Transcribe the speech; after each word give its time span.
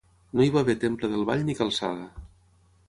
No 0.39 0.45
hi 0.45 0.53
va 0.55 0.61
haver 0.65 0.75
temple 0.85 1.11
del 1.11 1.29
vall 1.31 1.47
ni 1.51 1.57
calçada. 1.61 2.11